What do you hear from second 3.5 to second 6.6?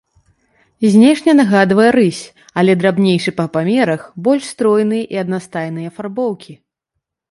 памерах, больш стройны і аднастайнай афарбоўкі.